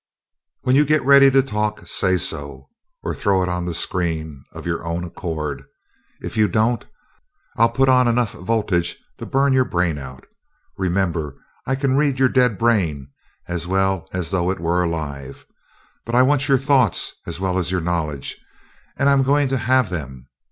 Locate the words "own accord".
4.83-5.63